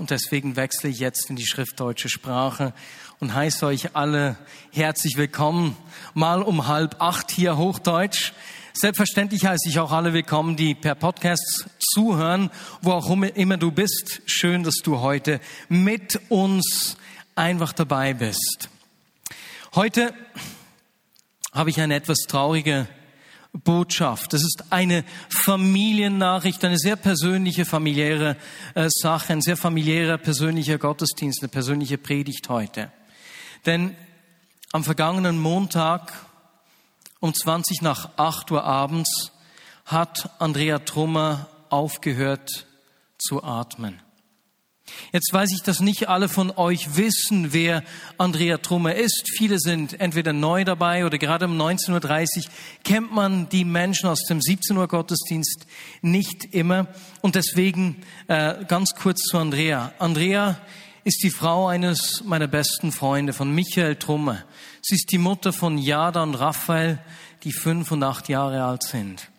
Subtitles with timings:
[0.00, 2.72] und deswegen wechsle ich jetzt in die schriftdeutsche Sprache
[3.18, 4.38] und heiße euch alle
[4.72, 5.76] herzlich willkommen.
[6.14, 8.32] Mal um halb acht hier Hochdeutsch.
[8.72, 12.50] Selbstverständlich heiße ich auch alle willkommen, die per Podcast zuhören,
[12.80, 14.22] wo auch immer du bist.
[14.24, 16.96] Schön, dass du heute mit uns
[17.34, 18.70] einfach dabei bist.
[19.74, 20.14] Heute
[21.52, 22.88] habe ich eine etwas traurige
[23.52, 24.32] Botschaft.
[24.32, 28.36] Das ist eine Familiennachricht, eine sehr persönliche familiäre
[28.74, 32.92] äh, Sache, ein sehr familiärer persönlicher Gottesdienst, eine persönliche Predigt heute.
[33.66, 33.96] Denn
[34.72, 36.12] am vergangenen Montag
[37.18, 39.32] um 20 nach 8 Uhr abends
[39.84, 42.66] hat Andrea Trummer aufgehört
[43.18, 44.00] zu atmen.
[45.12, 47.82] Jetzt weiß ich, dass nicht alle von euch wissen, wer
[48.18, 49.30] Andrea Trummer ist.
[49.36, 51.90] Viele sind entweder neu dabei oder gerade um 19.30
[52.38, 52.52] Uhr
[52.84, 55.66] kennt man die Menschen aus dem 17 Uhr Gottesdienst
[56.02, 56.88] nicht immer.
[57.20, 57.96] Und deswegen
[58.28, 59.92] äh, ganz kurz zu Andrea.
[59.98, 60.60] Andrea
[61.04, 64.44] ist die Frau eines meiner besten Freunde, von Michael Trummer.
[64.82, 66.98] Sie ist die Mutter von Jada und Raphael,
[67.42, 69.29] die fünf und acht Jahre alt sind.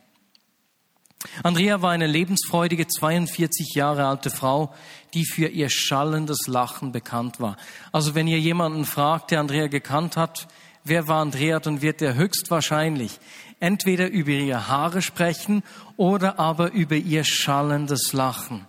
[1.43, 4.73] Andrea war eine lebensfreudige 42 Jahre alte Frau,
[5.13, 7.57] die für ihr schallendes Lachen bekannt war.
[7.91, 10.47] Also wenn ihr jemanden fragt, der Andrea gekannt hat,
[10.83, 13.19] wer war Andrea, dann wird er höchstwahrscheinlich
[13.59, 15.63] entweder über ihre Haare sprechen
[15.97, 18.65] oder aber über ihr schallendes Lachen.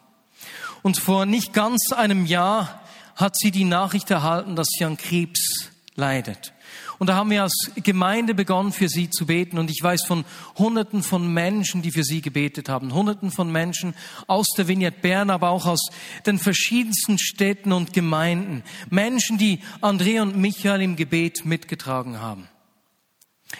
[0.82, 2.82] Und vor nicht ganz einem Jahr
[3.16, 6.52] hat sie die Nachricht erhalten, dass sie an Krebs leidet.
[7.02, 9.58] Und da haben wir als Gemeinde begonnen, für sie zu beten.
[9.58, 10.24] Und ich weiß von
[10.56, 12.94] Hunderten von Menschen, die für sie gebetet haben.
[12.94, 13.94] Hunderten von Menschen
[14.28, 15.80] aus der Vignette Bern, aber auch aus
[16.26, 18.62] den verschiedensten Städten und Gemeinden.
[18.88, 22.46] Menschen, die Andrea und Michael im Gebet mitgetragen haben.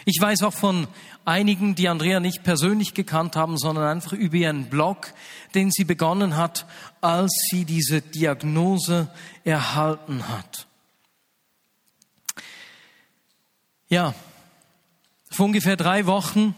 [0.05, 0.87] Ich weiß auch von
[1.25, 5.13] einigen, die Andrea nicht persönlich gekannt haben, sondern einfach über ihren Blog,
[5.53, 6.65] den sie begonnen hat,
[7.01, 9.09] als sie diese Diagnose
[9.43, 10.65] erhalten hat.
[13.93, 14.15] Ja,
[15.29, 16.55] vor ungefähr drei Wochen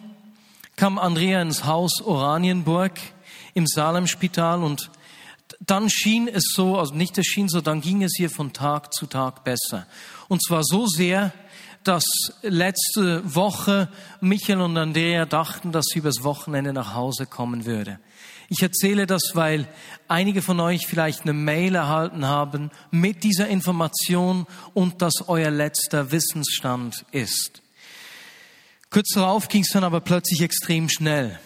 [0.77, 2.93] kam Andrea ins Haus Oranienburg
[3.53, 4.89] im Salemspital und
[5.59, 8.93] dann schien es so, also nicht es schien so, dann ging es ihr von Tag
[8.93, 9.85] zu Tag besser.
[10.29, 11.33] Und zwar so sehr,
[11.83, 12.05] dass
[12.41, 13.89] letzte Woche
[14.21, 17.99] Michael und Andrea dachten, dass sie übers Wochenende nach Hause kommen würde.
[18.49, 19.67] Ich erzähle das, weil
[20.07, 26.11] einige von euch vielleicht eine Mail erhalten haben mit dieser Information und das euer letzter
[26.11, 27.61] Wissensstand ist.
[28.89, 31.39] Kurz darauf ging es dann aber plötzlich extrem schnell.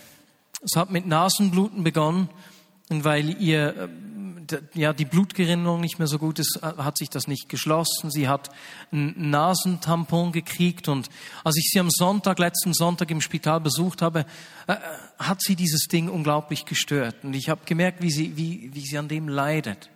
[0.61, 2.29] Es hat mit Nasenbluten begonnen,
[2.89, 3.89] und weil ihr
[4.73, 8.09] ja, die Blutgerinnung nicht mehr so gut ist, hat sich das nicht geschlossen.
[8.09, 8.49] Sie hat
[8.91, 11.09] einen Nasentampon gekriegt und
[11.43, 14.25] als ich sie am Sonntag, letzten Sonntag im Spital besucht habe,
[14.67, 14.75] äh,
[15.17, 17.17] hat sie dieses Ding unglaublich gestört.
[17.23, 19.89] Und ich habe gemerkt, wie sie, wie, wie sie an dem leidet.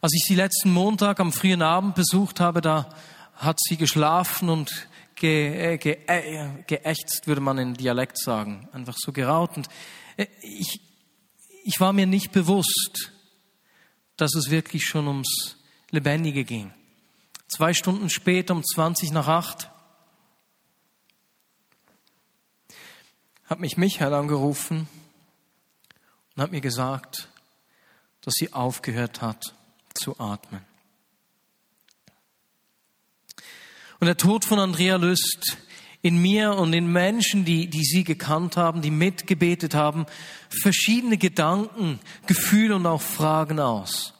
[0.00, 2.88] Als ich sie letzten Montag am frühen Abend besucht habe, da
[3.36, 8.68] hat sie geschlafen und ge, äh, ge, äh, geächtzt, würde man in Dialekt sagen.
[8.72, 9.56] Einfach so geraut.
[9.56, 9.68] Und
[10.16, 10.80] äh, ich,
[11.64, 13.12] ich war mir nicht bewusst,
[14.16, 15.56] dass es wirklich schon ums
[15.90, 16.72] Lebendige ging.
[17.48, 19.70] Zwei Stunden später, um 20 nach acht,
[23.44, 24.88] hat mich Michael angerufen
[26.34, 27.28] und hat mir gesagt,
[28.22, 29.54] dass sie aufgehört hat
[29.94, 30.64] zu atmen.
[34.00, 35.58] Und der Tod von Andrea löst
[36.02, 40.06] in mir und in Menschen, die, die sie gekannt haben, die mitgebetet haben,
[40.48, 44.12] verschiedene Gedanken, Gefühle und auch Fragen aus.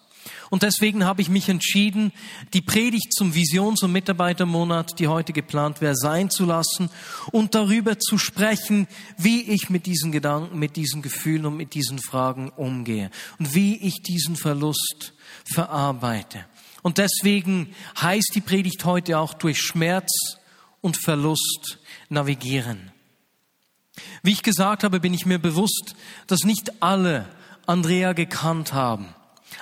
[0.49, 2.13] Und deswegen habe ich mich entschieden,
[2.53, 6.91] die Predigt zum Visions- und Mitarbeitermonat, die heute geplant wäre, sein zu lassen
[7.33, 11.99] und darüber zu sprechen, wie ich mit diesen Gedanken, mit diesen Gefühlen und mit diesen
[11.99, 15.15] Fragen umgehe und wie ich diesen Verlust
[15.45, 16.45] verarbeite.
[16.83, 20.37] Und deswegen heißt die Predigt heute auch durch Schmerz
[20.83, 21.79] und Verlust
[22.11, 22.93] navigieren.
[24.23, 25.95] Wie ich gesagt habe, bin ich mir bewusst,
[26.27, 27.27] dass nicht alle
[27.67, 29.15] Andrea gekannt haben.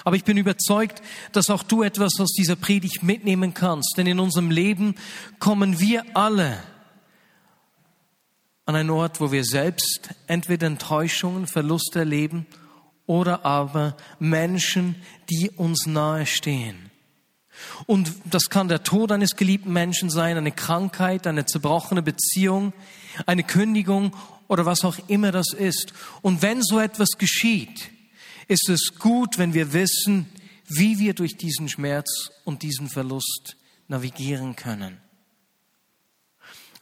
[0.04, 3.94] Aber ich bin überzeugt, dass auch du etwas aus dieser Predigt mitnehmen kannst.
[3.96, 4.94] Denn in unserem Leben
[5.38, 6.62] kommen wir alle
[8.66, 12.46] an einen Ort, wo wir selbst entweder Enttäuschungen, Verluste erleben
[13.06, 14.94] oder aber Menschen,
[15.28, 16.89] die uns nahe stehen.
[17.86, 22.72] Und das kann der Tod eines geliebten Menschen sein, eine Krankheit, eine zerbrochene Beziehung,
[23.26, 24.14] eine Kündigung
[24.48, 25.92] oder was auch immer das ist.
[26.22, 27.90] Und wenn so etwas geschieht,
[28.48, 30.26] ist es gut, wenn wir wissen,
[30.68, 33.56] wie wir durch diesen Schmerz und diesen Verlust
[33.88, 34.98] navigieren können.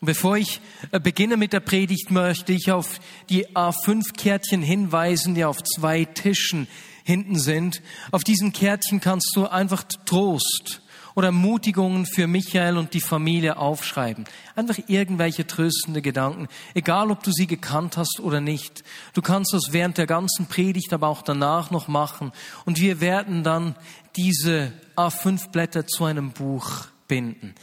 [0.01, 0.61] Bevor ich
[0.93, 6.69] äh, beginne mit der Predigt, möchte ich auf die A5-Kärtchen hinweisen, die auf zwei Tischen
[7.09, 7.81] hinten sind.
[8.11, 10.83] Auf diesen Kärtchen kannst du einfach Trost
[11.15, 14.27] oder Ermutigungen für Michael und die Familie aufschreiben.
[14.55, 18.85] Einfach irgendwelche tröstende Gedanken, egal ob du sie gekannt hast oder nicht.
[19.15, 22.31] Du kannst das während der ganzen Predigt, aber auch danach noch machen.
[22.67, 23.75] Und wir werden dann
[24.15, 27.55] diese A5 Blätter zu einem Buch binden.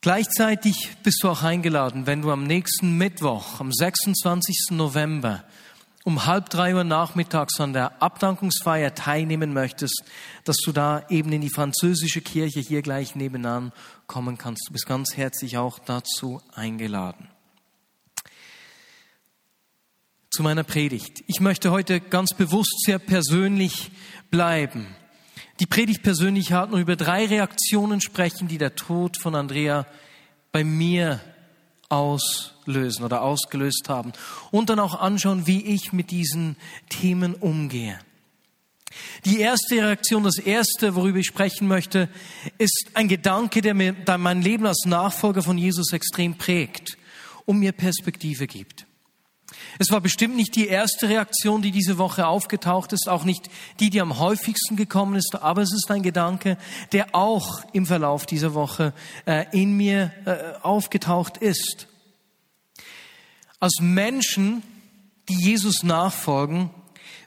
[0.00, 4.70] Gleichzeitig bist du auch eingeladen, wenn du am nächsten Mittwoch, am 26.
[4.72, 5.44] November,
[6.04, 10.04] um halb drei Uhr nachmittags an der Abdankungsfeier teilnehmen möchtest,
[10.44, 13.72] dass du da eben in die französische Kirche hier gleich nebenan
[14.06, 14.68] kommen kannst.
[14.68, 17.28] Du bist ganz herzlich auch dazu eingeladen.
[20.30, 21.24] Zu meiner Predigt.
[21.26, 23.90] Ich möchte heute ganz bewusst sehr persönlich
[24.30, 24.86] bleiben.
[25.60, 29.86] Die Predigt persönlich hat nur über drei Reaktionen sprechen, die der Tod von Andrea
[30.52, 31.20] bei mir
[31.88, 34.12] auslösen oder ausgelöst haben
[34.50, 36.56] und dann auch anschauen, wie ich mit diesen
[36.88, 37.98] Themen umgehe.
[39.24, 42.08] Die erste Reaktion, das erste, worüber ich sprechen möchte,
[42.56, 46.96] ist ein Gedanke, der mir mein Leben als Nachfolger von Jesus extrem prägt
[47.44, 48.87] und mir Perspektive gibt.
[49.78, 53.48] Es war bestimmt nicht die erste Reaktion, die diese Woche aufgetaucht ist, auch nicht
[53.78, 56.58] die, die am häufigsten gekommen ist, aber es ist ein Gedanke,
[56.92, 58.92] der auch im Verlauf dieser Woche
[59.24, 61.86] äh, in mir äh, aufgetaucht ist.
[63.60, 64.62] Als Menschen,
[65.28, 66.70] die Jesus nachfolgen,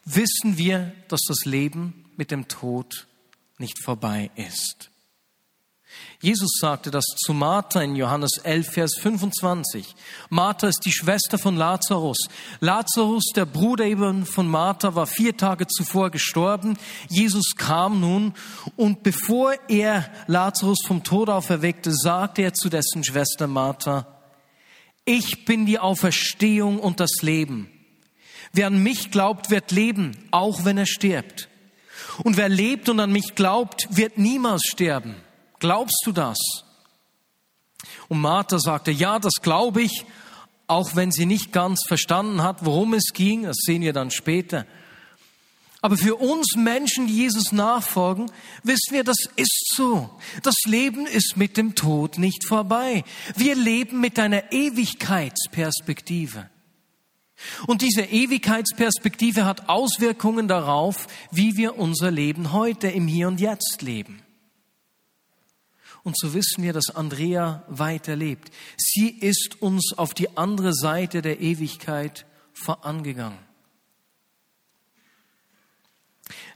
[0.04, 3.08] wissen wir, dass das Leben mit dem Tod
[3.58, 4.91] nicht vorbei ist.
[6.22, 9.96] Jesus sagte das zu Martha in Johannes 11, Vers 25.
[10.30, 12.20] Martha ist die Schwester von Lazarus.
[12.60, 16.78] Lazarus, der Bruder eben von Martha, war vier Tage zuvor gestorben.
[17.10, 18.34] Jesus kam nun
[18.76, 24.06] und bevor er Lazarus vom Tod auferweckte, sagte er zu dessen Schwester Martha,
[25.06, 27.72] ich bin die Auferstehung und das Leben.
[28.54, 31.50] Wer an mich glaubt, wird leben, auch wenn er stirbt.
[32.24, 35.16] Und wer lebt und an mich glaubt, wird niemals sterben.
[35.62, 36.38] Glaubst du das?
[38.10, 40.06] Und Martha sagte, ja, das glaube ich,
[40.68, 43.44] auch wenn sie nicht ganz verstanden hat, worum es ging.
[43.44, 44.66] Das sehen wir dann später.
[45.82, 48.32] Aber für uns Menschen, die Jesus nachfolgen,
[48.64, 50.10] wissen wir, das ist so.
[50.42, 53.04] Das Leben ist mit dem Tod nicht vorbei.
[53.36, 56.50] Wir leben mit einer Ewigkeitsperspektive.
[57.68, 63.82] Und diese Ewigkeitsperspektive hat Auswirkungen darauf, wie wir unser Leben heute im Hier und Jetzt
[63.82, 64.24] leben.
[66.04, 68.52] Und so wissen wir, dass Andrea weiterlebt.
[68.78, 73.38] Sie ist uns auf die andere Seite der Ewigkeit vorangegangen.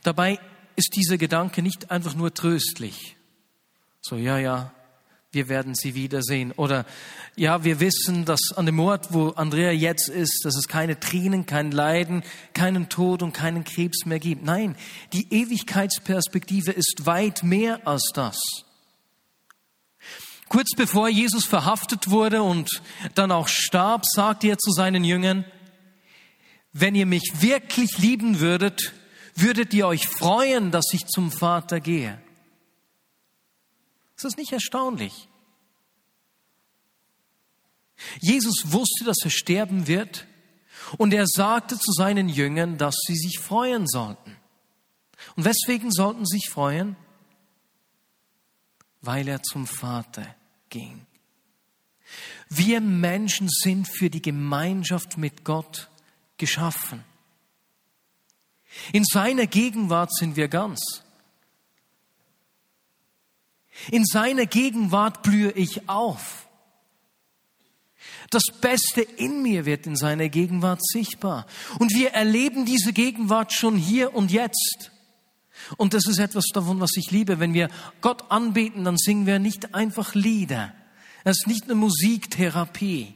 [0.03, 0.39] Dabei
[0.75, 3.18] ist dieser Gedanke nicht einfach nur tröstlich.
[4.01, 4.71] So, ja, ja,
[5.31, 6.51] wir werden sie wiedersehen.
[6.53, 6.86] Oder
[7.36, 11.45] ja, wir wissen, dass an dem Ort, wo Andrea jetzt ist, dass es keine Tränen,
[11.45, 14.44] kein Leiden, keinen Tod und keinen Krebs mehr gibt.
[14.44, 14.75] Nein,
[15.13, 18.39] die Ewigkeitsperspektive ist weit mehr als das.
[20.50, 22.69] Kurz bevor Jesus verhaftet wurde und
[23.15, 25.45] dann auch starb, sagte er zu seinen Jüngern,
[26.71, 28.94] wenn ihr mich wirklich lieben würdet,
[29.36, 32.21] würdet ihr euch freuen, dass ich zum Vater gehe.
[34.15, 35.27] Ist das nicht erstaunlich?
[38.19, 40.27] Jesus wusste, dass er sterben wird
[40.97, 44.36] und er sagte zu seinen Jüngern, dass sie sich freuen sollten.
[45.36, 46.95] Und weswegen sollten sie sich freuen?
[49.06, 50.35] Weil er zum Vater
[50.69, 51.06] ging.
[52.50, 55.90] Wir Menschen sind für die Gemeinschaft mit Gott
[56.38, 57.04] geschaffen.
[58.92, 61.04] In seiner Gegenwart sind wir ganz.
[63.92, 66.47] In seiner Gegenwart blühe ich auf.
[68.30, 71.45] Das Beste in mir wird in seiner Gegenwart sichtbar.
[71.80, 74.92] Und wir erleben diese Gegenwart schon hier und jetzt.
[75.78, 77.40] Und das ist etwas davon, was ich liebe.
[77.40, 77.69] Wenn wir
[78.02, 80.74] Gott anbeten, dann singen wir nicht einfach Lieder.
[81.24, 83.14] Das ist nicht eine Musiktherapie,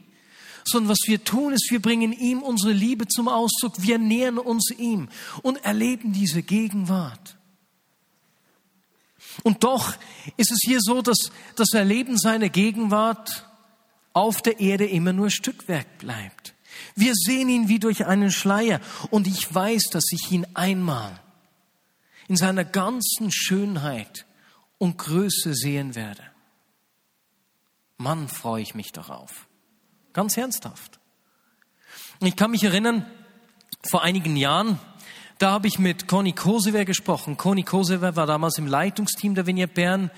[0.64, 3.74] sondern was wir tun, ist, wir bringen ihm unsere Liebe zum Ausdruck.
[3.78, 5.08] Wir nähern uns ihm
[5.42, 7.36] und erleben diese Gegenwart.
[9.42, 9.94] Und doch
[10.36, 13.46] ist es hier so, dass das Erleben seiner Gegenwart
[14.12, 16.54] auf der Erde immer nur Stückwerk bleibt.
[16.96, 18.80] Wir sehen ihn wie durch einen Schleier
[19.10, 21.20] und ich weiß, dass ich ihn einmal
[22.30, 24.24] in seiner ganzen Schönheit
[24.78, 26.22] und Größe sehen werde.
[27.96, 29.48] Mann, freue ich mich darauf.
[30.12, 31.00] Ganz ernsthaft.
[32.20, 33.04] Ich kann mich erinnern,
[33.82, 34.78] vor einigen Jahren,
[35.40, 37.38] Da habe ich mit Conny Kosewer gesprochen.
[37.38, 40.10] Conny Kosewer war damals im Leitungsteam der Vignette Bern,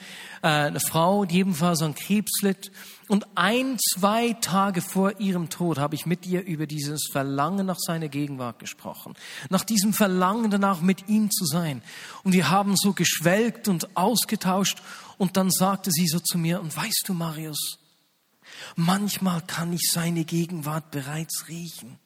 [0.43, 2.73] äh, eine Frau, die ebenfalls an Krebs litt.
[3.13, 7.77] Und ein, zwei Tage vor ihrem Tod habe ich mit ihr über dieses Verlangen nach
[7.79, 9.13] seiner Gegenwart gesprochen.
[9.51, 11.83] Nach diesem Verlangen danach, mit ihm zu sein.
[12.25, 14.81] Und wir haben so geschwelgt und ausgetauscht.
[15.19, 17.79] Und dann sagte sie so zu mir, und weißt du, Marius,
[18.77, 21.99] manchmal kann ich seine Gegenwart bereits riechen.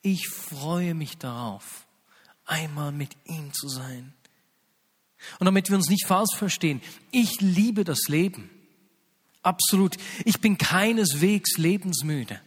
[0.00, 1.86] Ich freue mich darauf,
[2.46, 4.14] einmal mit ihm zu sein.
[5.38, 8.50] Und damit wir uns nicht falsch verstehen, ich liebe das Leben.
[9.42, 9.96] Absolut.
[10.24, 12.40] Ich bin keineswegs lebensmüde.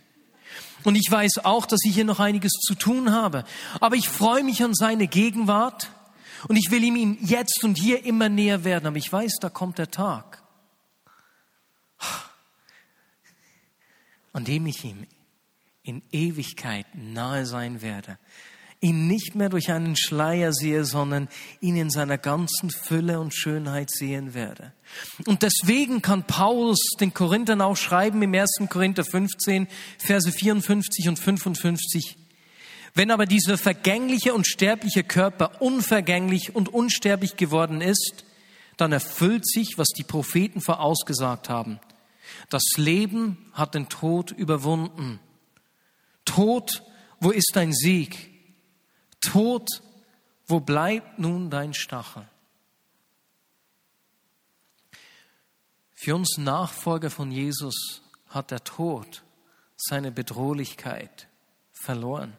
[0.84, 3.44] Und ich weiß auch, dass ich hier noch einiges zu tun habe.
[3.80, 5.92] Aber ich freue mich an seine Gegenwart
[6.48, 8.88] und ich will ihm jetzt und hier immer näher werden.
[8.88, 10.42] Aber ich weiß, da kommt der Tag,
[14.34, 15.06] an dem ich ihm
[15.84, 18.18] in Ewigkeit nahe sein werde.
[18.84, 23.92] Ihn nicht mehr durch einen Schleier sehe, sondern ihn in seiner ganzen Fülle und Schönheit
[23.92, 24.74] sehen werde.
[25.28, 28.50] Und deswegen kann Paulus den Korinthern auch schreiben im 1.
[28.70, 29.68] Korinther 15,
[30.00, 32.18] Verse 54 und 55.
[32.96, 38.26] Wenn aber dieser vergängliche und sterbliche Körper unvergänglich und unsterblich geworden ist,
[38.78, 41.80] dann erfüllt sich, was die Propheten vorausgesagt haben.
[42.50, 45.20] Das Leben hat den Tod überwunden.
[46.26, 46.82] Tod,
[47.20, 48.31] wo ist dein Sieg?
[49.22, 49.68] Tod,
[50.48, 52.28] wo bleibt nun dein Stachel?
[55.94, 59.24] Für uns Nachfolger von Jesus hat der Tod
[59.78, 61.28] seine Bedrohlichkeit
[61.72, 62.38] verloren.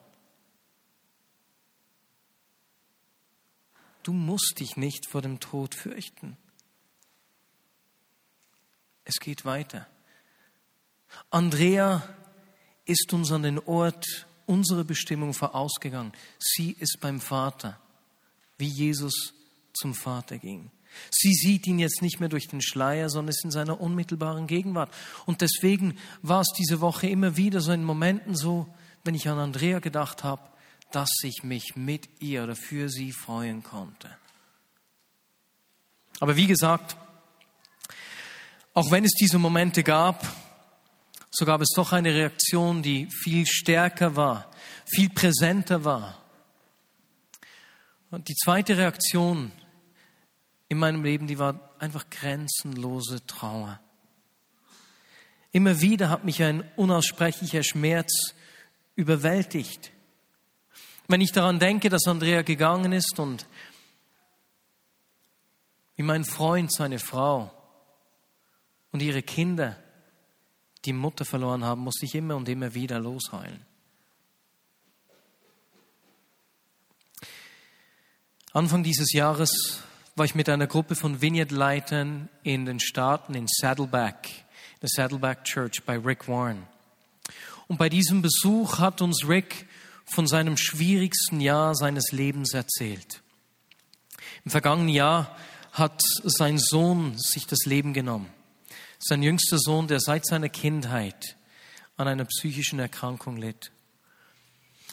[4.03, 6.37] Du musst dich nicht vor dem Tod fürchten.
[9.05, 9.87] Es geht weiter.
[11.31, 12.09] Andrea
[12.85, 16.13] ist uns an den Ort unserer Bestimmung vorausgegangen.
[16.39, 17.79] Sie ist beim Vater,
[18.59, 19.35] wie Jesus
[19.73, 20.71] zum Vater ging.
[21.11, 24.93] Sie sieht ihn jetzt nicht mehr durch den Schleier, sondern ist in seiner unmittelbaren Gegenwart.
[25.27, 28.69] Und deswegen war es diese Woche immer wieder so in Momenten so,
[29.05, 30.43] wenn ich an Andrea gedacht habe,
[30.91, 34.11] dass ich mich mit ihr oder für sie freuen konnte.
[36.21, 36.97] Aber wie gesagt,
[38.75, 40.25] auch wenn es diese Momente gab,
[41.33, 44.51] so gab es doch eine Reaktion, die viel stärker war,
[44.85, 46.23] viel präsenter war.
[48.11, 49.51] Und die zweite Reaktion
[50.69, 53.81] in meinem Leben, die war einfach grenzenlose Trauer.
[55.53, 58.35] Immer wieder hat mich ein unaussprechlicher Schmerz
[58.95, 59.91] überwältigt.
[61.09, 63.47] Wenn ich daran denke, dass Andrea gegangen ist und
[65.97, 67.53] wie mein Freund seine Frau
[68.93, 69.82] und ihre Kinder
[70.85, 73.65] die Mutter verloren haben, musste ich immer und immer wieder losheulen.
[78.53, 79.83] Anfang dieses Jahres
[80.15, 84.45] war ich mit einer Gruppe von Vineyard-Leitern in den Staaten in Saddleback,
[84.83, 86.67] der Saddleback Church bei Rick Warren.
[87.69, 89.67] Und bei diesem Besuch hat uns Rick
[90.05, 93.23] von seinem schwierigsten Jahr seines Lebens erzählt.
[94.45, 95.35] Im vergangenen Jahr
[95.73, 98.29] hat sein Sohn sich das Leben genommen
[99.03, 101.37] sein jüngster Sohn, der seit seiner Kindheit
[101.97, 103.73] an einer psychischen Erkrankung litt.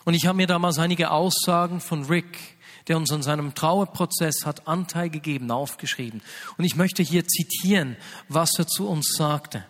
[0.06, 4.68] Und ich habe mir damals einige Aussagen von Rick, der uns an seinem Trauerprozess hat
[4.68, 6.22] Anteil gegeben, aufgeschrieben.
[6.58, 7.98] Und ich möchte hier zitieren,
[8.28, 9.66] was er zu uns sagte.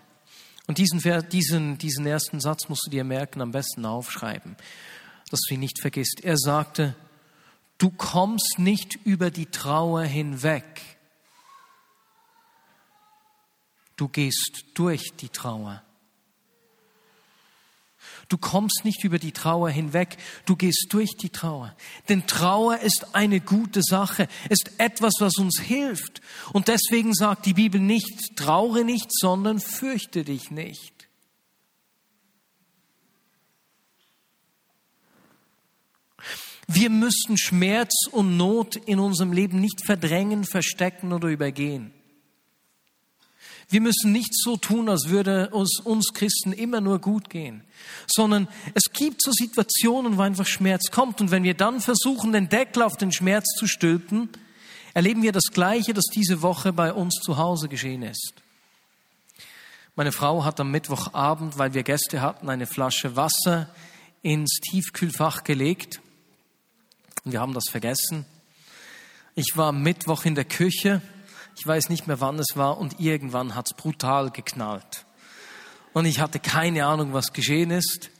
[0.68, 4.56] Und diesen, diesen, diesen ersten Satz musst du dir merken, am besten aufschreiben,
[5.32, 6.22] dass du ihn nicht vergisst.
[6.24, 6.96] Er sagte,
[7.80, 10.99] du kommst nicht über die Trauer hinweg,
[14.00, 15.84] Du gehst durch die Trauer.
[18.30, 20.16] Du kommst nicht über die Trauer hinweg,
[20.46, 21.76] du gehst durch die Trauer.
[22.08, 26.22] Denn Trauer ist eine gute Sache, ist etwas, was uns hilft.
[26.54, 31.10] Und deswegen sagt die Bibel nicht, traure nicht, sondern fürchte dich nicht.
[36.68, 41.99] Wir müssen Schmerz und Not in unserem Leben nicht verdrängen, verstecken oder übergehen.
[43.70, 47.64] Wir müssen nicht so tun, als würde es uns Christen immer nur gut gehen,
[48.08, 51.22] sondern es gibt so Situationen, wo einfach Schmerz kommt.
[51.22, 54.30] Und wenn wir dann versuchen, den Deckel auf den Schmerz zu stülpen,
[54.96, 58.34] erleben wir das Gleiche, das diese Woche bei uns zu Hause geschehen ist.
[59.96, 63.70] Meine Frau hat am Mittwochabend, weil wir Gäste hatten, eine Flasche Wasser
[64.24, 66.02] ins Tiefkühlfach gelegt.
[67.24, 68.26] Und wir haben das vergessen.
[69.36, 71.02] Ich war am Mittwoch in der Küche
[71.60, 75.06] ich weiß nicht mehr, wann es war und irgendwann hat es brutal geknallt.
[75.92, 78.12] Und ich hatte keine Ahnung, was geschehen ist,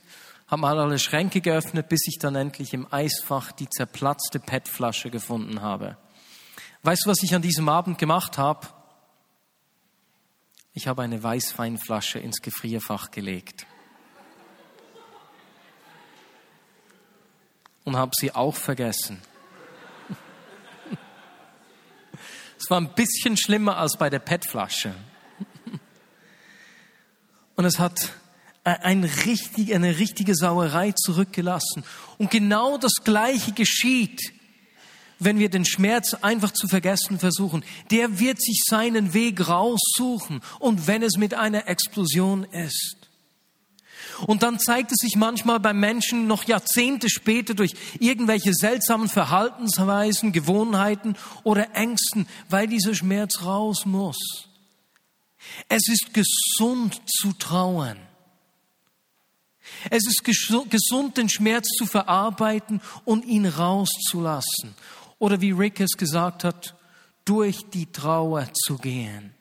[0.46, 5.62] habe mal alle Schränke geöffnet, bis ich dann endlich im Eisfach die zerplatzte PET-Flasche gefunden
[5.62, 5.96] habe.
[6.82, 8.66] Weißt du, was ich an diesem Abend gemacht habe?
[10.74, 13.66] Ich habe eine Weißweinflasche ins Gefrierfach gelegt.
[17.84, 19.22] Und habe sie auch vergessen.
[22.60, 24.94] Es war ein bisschen schlimmer als bei der PET-Flasche.
[27.56, 28.12] Und es hat
[28.64, 31.84] ein richtig, eine richtige Sauerei zurückgelassen.
[32.18, 34.34] Und genau das Gleiche geschieht,
[35.18, 37.64] wenn wir den Schmerz einfach zu vergessen versuchen.
[37.90, 40.42] Der wird sich seinen Weg raussuchen.
[40.58, 42.99] Und wenn es mit einer Explosion ist.
[44.26, 50.32] Und dann zeigt es sich manchmal bei Menschen noch Jahrzehnte später durch irgendwelche seltsamen Verhaltensweisen,
[50.32, 54.48] Gewohnheiten oder Ängsten, weil dieser Schmerz raus muss.
[55.68, 57.98] Es ist gesund zu trauern.
[59.88, 64.74] Es ist gesund, den Schmerz zu verarbeiten und ihn rauszulassen.
[65.18, 66.74] Oder wie Rick es gesagt hat,
[67.24, 69.34] durch die Trauer zu gehen.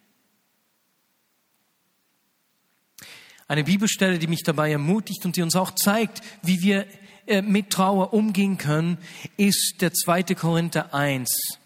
[3.49, 6.85] Eine Bibelstelle, die mich dabei ermutigt und die uns auch zeigt, wie wir
[7.25, 8.99] äh, mit Trauer umgehen können,
[9.37, 10.35] ist der 2.
[10.35, 11.57] Korinther 1.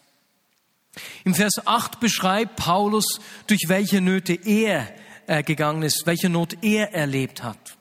[1.25, 4.87] Im Vers 8 beschreibt Paulus, durch welche Nöte er
[5.27, 7.75] äh, gegangen ist, welche Not er erlebt hat.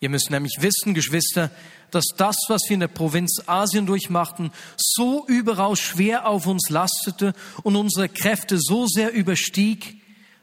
[0.00, 1.50] Ihr müsst nämlich wissen, Geschwister,
[1.90, 7.34] dass das, was wir in der Provinz Asien durchmachten, so überaus schwer auf uns lastete
[7.64, 9.99] und unsere Kräfte so sehr überstieg,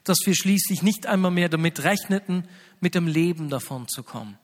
[0.09, 2.47] dass wir schließlich nicht einmal mehr damit rechneten,
[2.79, 4.37] mit dem Leben davon zu kommen.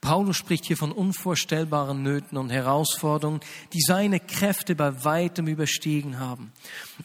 [0.00, 3.40] Paulus spricht hier von unvorstellbaren Nöten und Herausforderungen,
[3.72, 6.52] die seine Kräfte bei weitem überstiegen haben.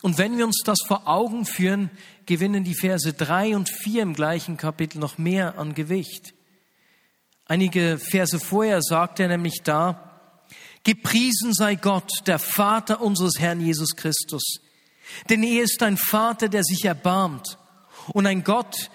[0.02, 1.90] Und wenn wir uns das vor Augen führen,
[2.26, 6.34] gewinnen die Verse drei und vier im gleichen Kapitel noch mehr an Gewicht.
[7.46, 10.04] Einige Verse vorher sagt er nämlich da,
[10.84, 14.62] Gepriesen sei Gott, der Vater unseres Herrn Jesus Christus.
[15.30, 17.58] Denn er ist ein Vater, der sich erbarmt
[18.14, 18.90] und ein Gott,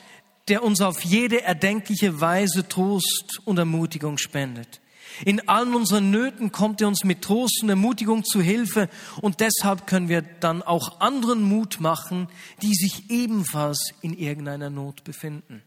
[0.48, 4.80] der uns auf jede erdenkliche Weise Trost und Ermutigung spendet.
[5.24, 8.88] In allen unseren Nöten kommt er uns mit Trost und Ermutigung zu Hilfe
[9.20, 12.28] und deshalb können wir dann auch anderen Mut machen,
[12.62, 15.62] die sich ebenfalls in irgendeiner Not befinden.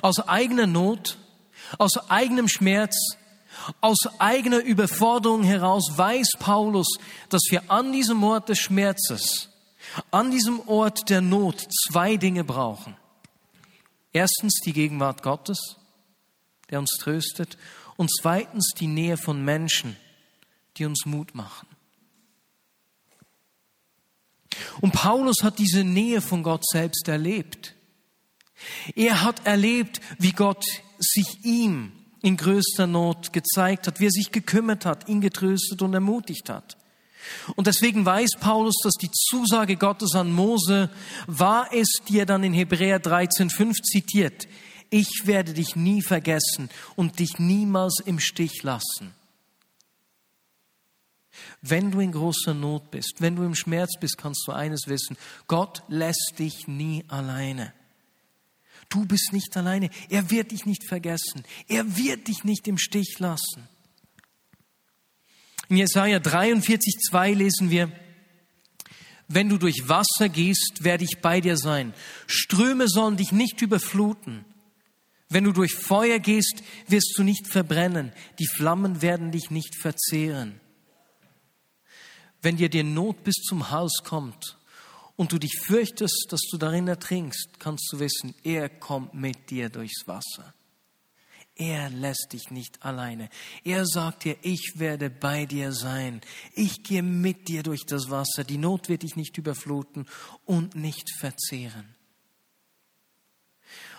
[0.00, 1.18] Aus eigener Not,
[1.78, 3.16] aus eigenem Schmerz,
[3.80, 9.50] aus eigener Überforderung heraus weiß Paulus, dass wir an diesem Ort des Schmerzes
[10.10, 12.96] an diesem Ort der Not zwei Dinge brauchen.
[14.12, 15.76] Erstens die Gegenwart Gottes,
[16.70, 17.56] der uns tröstet,
[17.96, 19.96] und zweitens die Nähe von Menschen,
[20.76, 21.66] die uns Mut machen.
[24.80, 27.74] Und Paulus hat diese Nähe von Gott selbst erlebt.
[28.94, 30.64] Er hat erlebt, wie Gott
[30.98, 31.92] sich ihm
[32.26, 36.76] in größter Not gezeigt hat, wie er sich gekümmert hat, ihn getröstet und ermutigt hat.
[37.54, 40.90] Und deswegen weiß Paulus, dass die Zusage Gottes an Mose
[41.28, 44.48] war es, die er dann in Hebräer 13,5 zitiert.
[44.90, 49.14] Ich werde dich nie vergessen und dich niemals im Stich lassen.
[51.62, 55.16] Wenn du in großer Not bist, wenn du im Schmerz bist, kannst du eines wissen.
[55.46, 57.72] Gott lässt dich nie alleine.
[58.88, 59.90] Du bist nicht alleine.
[60.08, 61.44] Er wird dich nicht vergessen.
[61.68, 63.68] Er wird dich nicht im Stich lassen.
[65.68, 67.90] In Jesaja 43, 2 lesen wir,
[69.28, 71.92] wenn du durch Wasser gehst, werde ich bei dir sein.
[72.28, 74.44] Ströme sollen dich nicht überfluten.
[75.28, 78.12] Wenn du durch Feuer gehst, wirst du nicht verbrennen.
[78.38, 80.60] Die Flammen werden dich nicht verzehren.
[82.40, 84.56] Wenn dir die Not bis zum Hals kommt
[85.16, 89.70] und du dich fürchtest, dass du darin ertrinkst, kannst du wissen, er kommt mit dir
[89.70, 90.54] durchs Wasser.
[91.58, 93.30] Er lässt dich nicht alleine.
[93.64, 96.20] Er sagt dir, ich werde bei dir sein.
[96.52, 98.44] Ich gehe mit dir durch das Wasser.
[98.44, 100.06] Die Not wird dich nicht überfluten
[100.44, 101.94] und nicht verzehren.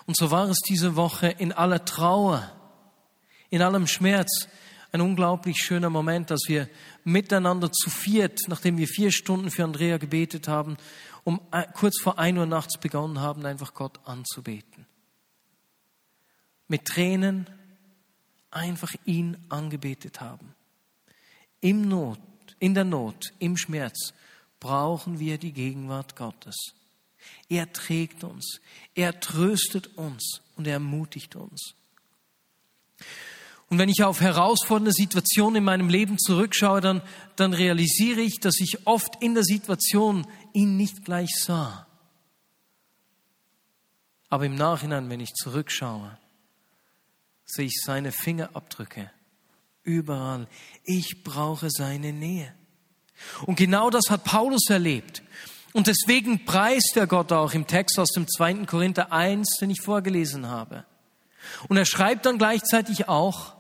[0.06, 2.52] Und so war es diese Woche in aller Trauer,
[3.50, 4.48] in allem Schmerz,
[4.98, 6.70] ein unglaublich schöner Moment, dass wir
[7.04, 10.78] miteinander zu viert, nachdem wir vier Stunden für Andrea gebetet haben,
[11.24, 11.42] um
[11.74, 14.88] kurz vor ein Uhr nachts begonnen haben, einfach Gott anzubeten
[16.68, 17.48] mit Tränen
[18.52, 20.54] einfach ihn angebetet haben.
[21.62, 22.20] Im Not,
[22.60, 24.14] in der Not, im Schmerz
[24.60, 26.56] brauchen wir die Gegenwart Gottes.
[27.50, 28.62] Er trägt uns,
[28.96, 31.74] er tröstet uns und er ermutigt uns.
[33.70, 37.02] Und wenn ich auf herausfordernde Situationen in meinem Leben zurückschaue, dann,
[37.36, 41.86] dann realisiere ich, dass ich oft in der Situation ihn nicht gleich sah.
[44.30, 46.18] Aber im Nachhinein, wenn ich zurückschaue,
[47.46, 49.10] sehe ich seine Fingerabdrücke
[49.84, 50.48] überall.
[50.84, 52.54] Ich brauche seine Nähe.
[53.46, 55.24] Und genau das hat Paulus erlebt.
[55.74, 58.66] Und deswegen preist er Gott auch im Text aus dem 2.
[58.66, 60.86] Korinther 1, den ich vorgelesen habe.
[61.68, 63.57] Und er schreibt dann gleichzeitig auch,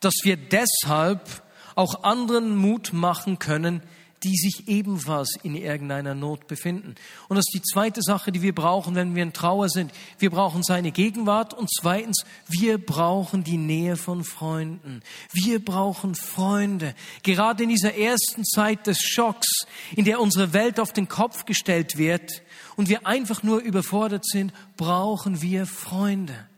[0.00, 1.42] dass wir deshalb
[1.74, 3.82] auch anderen Mut machen können,
[4.22, 6.94] die sich ebenfalls in irgendeiner Not befinden.
[7.28, 9.92] Und das ist die zweite Sache, die wir brauchen, wenn wir in Trauer sind.
[10.18, 15.02] Wir brauchen seine Gegenwart und zweitens, wir brauchen die Nähe von Freunden.
[15.32, 16.94] Wir brauchen Freunde.
[17.22, 21.96] Gerade in dieser ersten Zeit des Schocks, in der unsere Welt auf den Kopf gestellt
[21.96, 22.42] wird
[22.76, 26.49] und wir einfach nur überfordert sind, brauchen wir Freunde.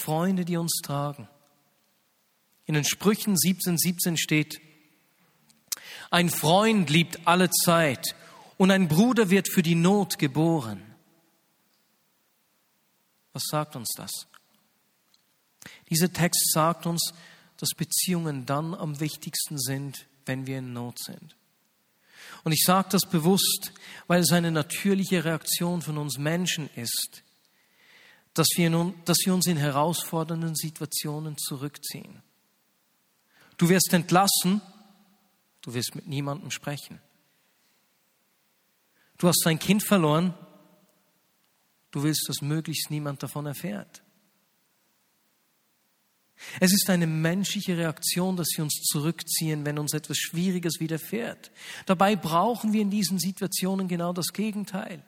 [0.00, 1.28] Freunde, die uns tragen.
[2.66, 4.60] In den Sprüchen 17, 17 steht,
[6.10, 8.14] ein Freund liebt alle Zeit
[8.56, 10.82] und ein Bruder wird für die Not geboren.
[13.32, 14.26] Was sagt uns das?
[15.88, 17.12] Dieser Text sagt uns,
[17.56, 21.36] dass Beziehungen dann am wichtigsten sind, wenn wir in Not sind.
[22.44, 23.72] Und ich sage das bewusst,
[24.06, 27.22] weil es eine natürliche Reaktion von uns Menschen ist,
[28.34, 32.22] dass wir, nun, dass wir uns in herausfordernden Situationen zurückziehen.
[33.56, 34.62] Du wirst entlassen,
[35.62, 37.00] du wirst mit niemandem sprechen.
[39.18, 40.32] Du hast dein Kind verloren,
[41.90, 44.02] du willst, dass möglichst niemand davon erfährt.
[46.58, 51.50] Es ist eine menschliche Reaktion, dass wir uns zurückziehen, wenn uns etwas Schwieriges widerfährt.
[51.84, 55.04] Dabei brauchen wir in diesen Situationen genau das Gegenteil.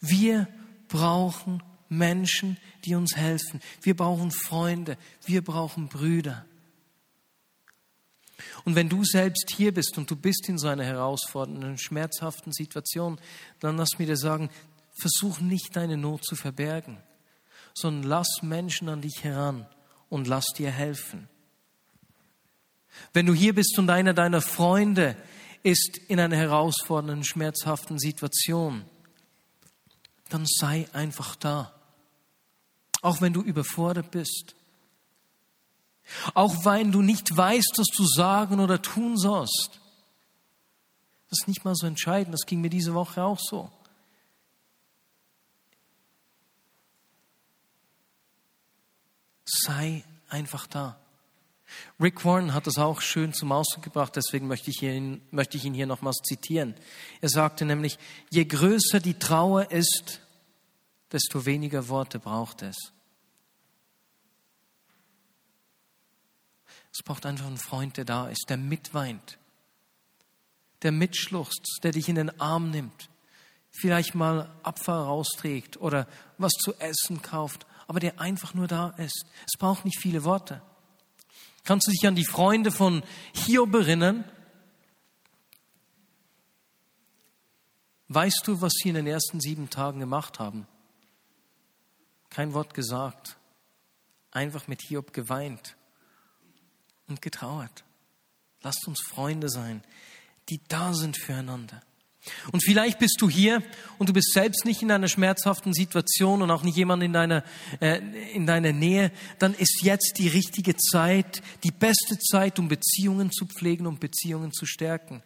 [0.00, 0.48] Wir
[0.90, 3.62] brauchen Menschen, die uns helfen.
[3.80, 4.98] Wir brauchen Freunde.
[5.24, 6.44] Wir brauchen Brüder.
[8.64, 13.18] Und wenn du selbst hier bist und du bist in so einer herausfordernden, schmerzhaften Situation,
[13.60, 14.50] dann lass mir dir sagen,
[15.00, 16.98] versuch nicht deine Not zu verbergen,
[17.74, 19.66] sondern lass Menschen an dich heran
[20.08, 21.28] und lass dir helfen.
[23.12, 25.16] Wenn du hier bist und einer deiner Freunde
[25.62, 28.84] ist in einer herausfordernden, schmerzhaften Situation,
[30.32, 31.72] dann sei einfach da.
[33.02, 34.54] Auch wenn du überfordert bist.
[36.34, 39.80] Auch wenn du nicht weißt, was du sagen oder tun sollst.
[41.28, 42.34] Das ist nicht mal so entscheidend.
[42.34, 43.70] Das ging mir diese Woche auch so.
[49.44, 50.98] Sei einfach da.
[52.00, 55.64] Rick Warren hat das auch schön zum Ausdruck gebracht, deswegen möchte ich, ihn, möchte ich
[55.64, 56.74] ihn hier nochmals zitieren.
[57.20, 57.98] Er sagte nämlich,
[58.30, 60.20] je größer die Trauer ist,
[61.12, 62.76] desto weniger Worte braucht es.
[66.92, 69.38] Es braucht einfach einen Freund, der da ist, der mitweint,
[70.82, 73.10] der mitschluchzt, der dich in den Arm nimmt,
[73.70, 79.24] vielleicht mal Abfall rausträgt oder was zu essen kauft, aber der einfach nur da ist.
[79.46, 80.62] Es braucht nicht viele Worte.
[81.64, 83.02] Kannst du dich an die Freunde von
[83.34, 84.24] Hiob erinnern?
[88.08, 90.66] Weißt du, was sie in den ersten sieben Tagen gemacht haben?
[92.28, 93.36] Kein Wort gesagt,
[94.30, 95.76] einfach mit Hiob geweint
[97.06, 97.84] und getrauert.
[98.62, 99.82] Lasst uns Freunde sein,
[100.48, 101.82] die da sind füreinander.
[102.52, 103.62] Und vielleicht bist du hier
[103.98, 107.44] und du bist selbst nicht in einer schmerzhaften Situation und auch nicht jemand in deiner,
[107.80, 107.98] äh,
[108.34, 113.46] in deiner Nähe, dann ist jetzt die richtige Zeit, die beste Zeit, um Beziehungen zu
[113.46, 115.22] pflegen und Beziehungen zu stärken.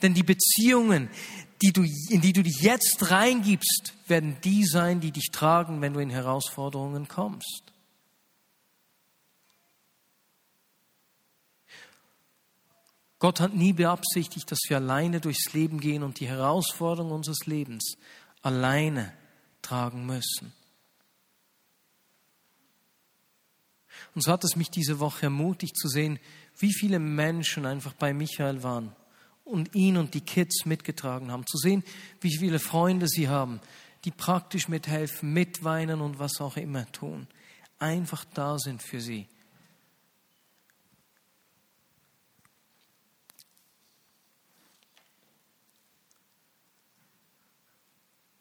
[0.00, 1.10] Denn die Beziehungen,
[1.60, 5.92] die du, in die du dich jetzt reingibst, werden die sein, die dich tragen, wenn
[5.92, 7.72] du in Herausforderungen kommst.
[13.18, 17.96] Gott hat nie beabsichtigt, dass wir alleine durchs Leben gehen und die Herausforderungen unseres Lebens
[18.42, 19.12] alleine
[19.60, 20.52] tragen müssen.
[24.14, 26.18] Und so hat es mich diese Woche ermutigt zu sehen,
[26.58, 28.94] wie viele Menschen einfach bei Michael waren
[29.44, 31.46] und ihn und die Kids mitgetragen haben.
[31.46, 31.82] Zu sehen,
[32.20, 33.60] wie viele Freunde sie haben,
[34.04, 37.26] die praktisch mithelfen, mitweinen und was auch immer tun.
[37.78, 39.28] Einfach da sind für sie.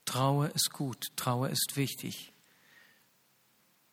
[0.07, 2.31] Trauer ist gut, Trauer ist wichtig.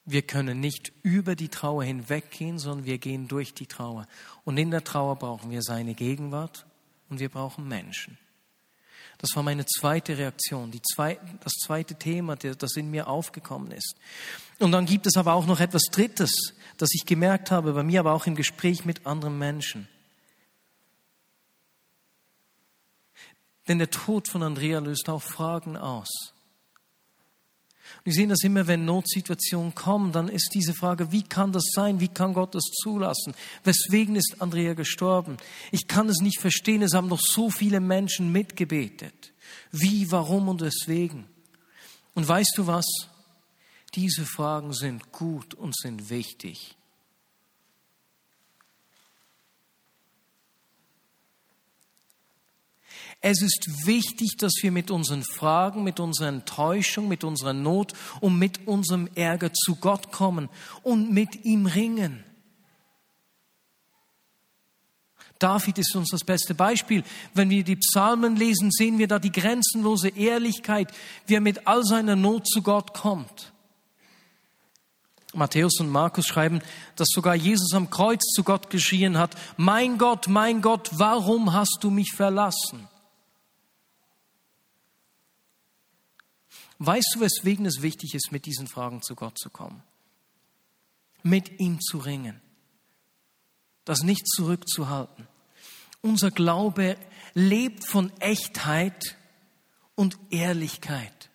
[0.06, 4.06] Wir können nicht über die Trauer hinweggehen, sondern wir gehen durch die Trauer.
[4.44, 6.66] Und in der Trauer brauchen wir seine Gegenwart
[7.08, 8.16] und wir brauchen Menschen.
[9.18, 13.96] Das war meine zweite Reaktion, die zweite, das zweite Thema, das in mir aufgekommen ist.
[14.60, 18.00] Und dann gibt es aber auch noch etwas Drittes, das ich gemerkt habe, bei mir
[18.00, 19.88] aber auch im Gespräch mit anderen Menschen.
[23.68, 26.34] Denn der Tod von Andrea löst auch Fragen aus.
[28.02, 32.00] Wir sehen das immer, wenn Notsituationen kommen, dann ist diese Frage, wie kann das sein?
[32.00, 33.34] Wie kann Gott das zulassen?
[33.62, 35.38] Weswegen ist Andrea gestorben?
[35.70, 36.82] Ich kann es nicht verstehen.
[36.82, 39.32] Es haben doch so viele Menschen mitgebetet.
[39.70, 41.24] Wie, warum und weswegen?
[42.14, 42.86] Und weißt du was?
[43.94, 46.76] Diese Fragen sind gut und sind wichtig.
[53.26, 58.38] Es ist wichtig, dass wir mit unseren Fragen, mit unserer Enttäuschung, mit unserer Not und
[58.38, 60.50] mit unserem Ärger zu Gott kommen
[60.82, 62.22] und mit ihm ringen.
[65.38, 67.02] David ist uns das beste Beispiel.
[67.32, 70.92] Wenn wir die Psalmen lesen, sehen wir da die grenzenlose Ehrlichkeit,
[71.26, 73.54] wie er mit all seiner Not zu Gott kommt.
[75.32, 76.60] Matthäus und Markus schreiben,
[76.96, 81.78] dass sogar Jesus am Kreuz zu Gott geschrien hat, mein Gott, mein Gott, warum hast
[81.80, 82.86] du mich verlassen?
[86.78, 89.82] Weißt du, weswegen es wichtig ist, mit diesen Fragen zu Gott zu kommen?
[91.22, 92.40] Mit ihm zu ringen.
[93.84, 95.26] Das nicht zurückzuhalten.
[96.00, 96.96] Unser Glaube
[97.34, 99.16] lebt von Echtheit
[99.94, 101.30] und Ehrlichkeit.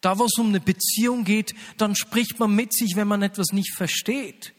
[0.00, 3.48] Da, wo es um eine Beziehung geht, dann spricht man mit sich, wenn man etwas
[3.52, 4.54] nicht versteht.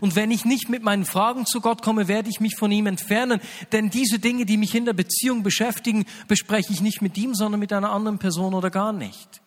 [0.00, 2.86] Und wenn ich nicht mit meinen Fragen zu Gott komme, werde ich mich von ihm
[2.86, 3.40] entfernen.
[3.72, 7.60] Denn diese Dinge, die mich in der Beziehung beschäftigen, bespreche ich nicht mit ihm, sondern
[7.60, 9.42] mit einer anderen Person oder gar nicht.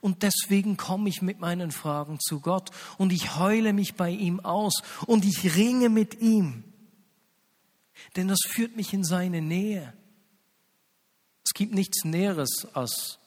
[0.00, 4.40] Und deswegen komme ich mit meinen Fragen zu Gott und ich heule mich bei ihm
[4.40, 6.64] aus und ich ringe mit ihm.
[8.16, 9.92] Denn das führt mich in seine Nähe.
[11.50, 13.18] Es gibt nichts Näheres als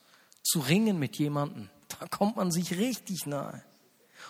[0.43, 1.69] zu ringen mit jemandem.
[1.89, 3.61] Da kommt man sich richtig nahe.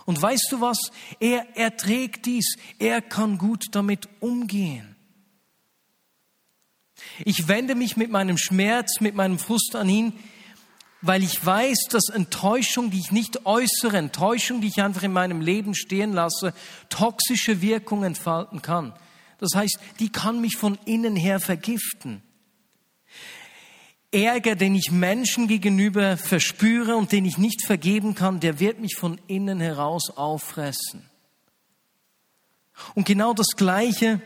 [0.05, 0.79] Und weißt du was?
[1.19, 2.57] Er erträgt dies.
[2.79, 4.95] Er kann gut damit umgehen.
[7.23, 10.13] Ich wende mich mit meinem Schmerz, mit meinem Frust an ihn,
[11.01, 15.39] weil ich weiß, dass Enttäuschung, die ich nicht äußere, Enttäuschung, die ich einfach in meinem
[15.39, 16.55] Leben stehen lasse,
[16.89, 18.93] toxische Wirkungen entfalten kann.
[19.37, 22.23] Das heißt, die kann mich von innen her vergiften.
[24.13, 28.95] Ärger, den ich Menschen gegenüber verspüre und den ich nicht vergeben kann, der wird mich
[28.95, 31.09] von innen heraus auffressen.
[32.95, 34.21] Und genau das Gleiche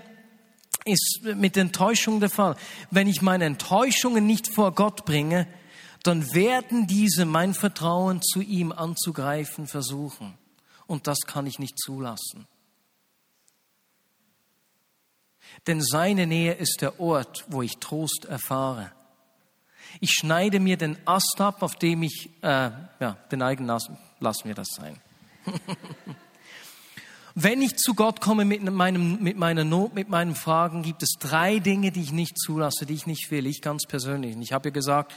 [0.86, 2.56] ist mit Enttäuschung der Fall.
[2.92, 5.48] Wenn ich meine Enttäuschungen nicht vor Gott bringe,
[6.04, 10.38] dann werden diese mein Vertrauen zu ihm anzugreifen versuchen.
[10.86, 12.48] Und das kann ich nicht zulassen.
[15.66, 18.92] Denn seine Nähe ist der Ort, wo ich Trost erfahre.
[20.00, 24.48] Ich schneide mir den Ast ab, auf dem ich, äh, ja, den eigenen Ast, lassen
[24.48, 24.98] wir das sein.
[27.40, 31.18] Wenn ich zu Gott komme mit, meinem, mit meiner Not, mit meinen Fragen, gibt es
[31.20, 34.36] drei Dinge, die ich nicht zulasse, die ich nicht will, ich ganz persönlich.
[34.36, 35.14] Und ich habe ja gesagt,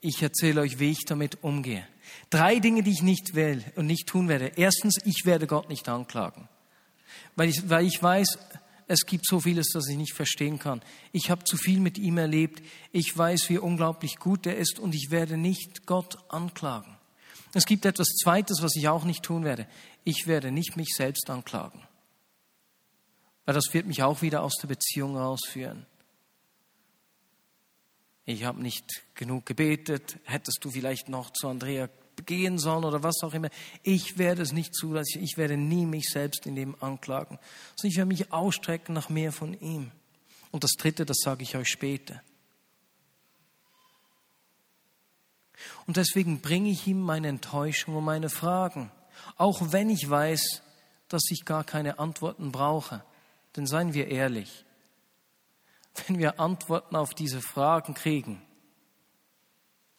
[0.00, 1.84] ich erzähle euch, wie ich damit umgehe.
[2.30, 4.52] Drei Dinge, die ich nicht will und nicht tun werde.
[4.54, 6.48] Erstens, ich werde Gott nicht anklagen.
[7.34, 8.38] Weil ich, weil ich weiß,
[8.86, 10.82] es gibt so vieles, das ich nicht verstehen kann.
[11.12, 12.62] Ich habe zu viel mit ihm erlebt.
[12.92, 16.96] Ich weiß, wie unglaublich gut er ist und ich werde nicht Gott anklagen.
[17.54, 19.66] Es gibt etwas Zweites, was ich auch nicht tun werde.
[20.02, 21.80] Ich werde nicht mich selbst anklagen.
[23.46, 25.86] Weil das wird mich auch wieder aus der Beziehung rausführen.
[28.26, 30.18] Ich habe nicht genug gebetet.
[30.24, 33.48] Hättest du vielleicht noch zu Andrea begehen sollen oder was auch immer.
[33.82, 35.22] Ich werde es nicht zulassen.
[35.22, 37.38] Ich werde nie mich selbst in dem anklagen.
[37.76, 39.90] Sondern ich werde mich ausstrecken nach mehr von ihm.
[40.50, 42.22] Und das Dritte, das sage ich euch später.
[45.86, 48.90] Und deswegen bringe ich ihm meine Enttäuschung und meine Fragen.
[49.36, 50.62] Auch wenn ich weiß,
[51.08, 53.04] dass ich gar keine Antworten brauche.
[53.56, 54.64] Denn seien wir ehrlich,
[56.06, 58.42] wenn wir Antworten auf diese Fragen kriegen,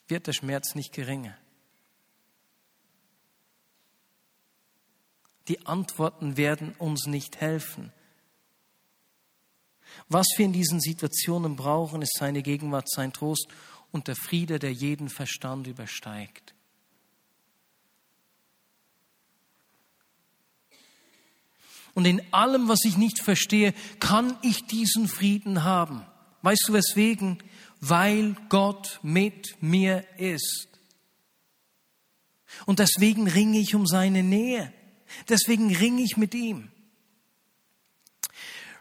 [0.08, 1.36] wird der Schmerz nicht geringer.
[5.48, 7.92] Die Antworten werden uns nicht helfen.
[10.08, 13.48] Was wir in diesen Situationen brauchen, ist seine Gegenwart, sein Trost
[13.92, 16.54] und der Friede, der jeden Verstand übersteigt.
[21.94, 26.04] Und in allem, was ich nicht verstehe, kann ich diesen Frieden haben.
[26.42, 27.42] Weißt du weswegen?
[27.80, 30.68] Weil Gott mit mir ist.
[32.66, 34.72] Und deswegen ringe ich um seine Nähe.
[35.28, 36.70] Deswegen ringe ich mit ihm.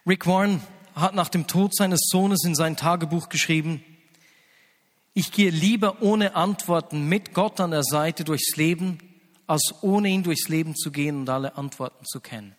[0.08, 0.62] Rick Warren
[0.94, 3.84] hat nach dem Tod seines Sohnes in sein Tagebuch geschrieben,
[5.18, 8.98] ich gehe lieber ohne Antworten mit Gott an der Seite durchs Leben,
[9.48, 12.54] als ohne ihn durchs Leben zu gehen und alle Antworten zu kennen.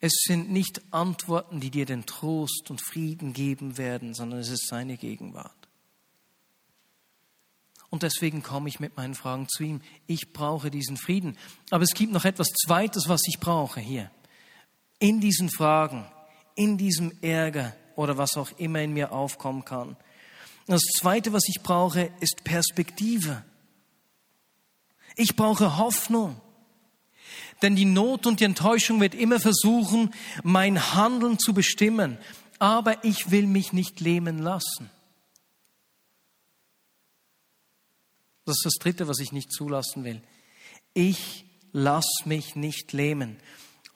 [0.00, 4.68] Es sind nicht Antworten, die dir den Trost und Frieden geben werden, sondern es ist
[4.68, 5.65] seine Gegenwart.
[7.90, 9.80] Und deswegen komme ich mit meinen Fragen zu ihm.
[10.06, 11.36] Ich brauche diesen Frieden.
[11.70, 14.10] Aber es gibt noch etwas Zweites, was ich brauche hier.
[14.98, 16.06] In diesen Fragen,
[16.54, 19.96] in diesem Ärger oder was auch immer in mir aufkommen kann.
[20.66, 23.44] Das Zweite, was ich brauche, ist Perspektive.
[25.14, 26.40] Ich brauche Hoffnung.
[27.62, 32.18] Denn die Not und die Enttäuschung wird immer versuchen, mein Handeln zu bestimmen.
[32.58, 34.90] Aber ich will mich nicht lähmen lassen.
[38.46, 40.22] Das ist das Dritte, was ich nicht zulassen will.
[40.94, 43.36] Ich lass mich nicht lähmen.